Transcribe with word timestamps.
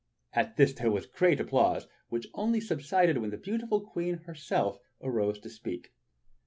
At 0.33 0.55
this 0.57 0.73
there 0.73 0.89
was 0.89 1.05
great 1.05 1.39
applause, 1.39 1.87
which 2.09 2.25
only 2.33 2.59
subsided 2.59 3.19
when 3.19 3.29
the 3.29 3.37
beautiful 3.37 3.81
Queen 3.81 4.17
herself 4.25 4.79
arose 4.99 5.37
to 5.41 5.49
speak. 5.51 5.91